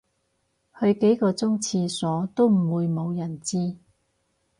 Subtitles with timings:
[0.79, 3.75] 去幾個鐘廁所都唔會無人知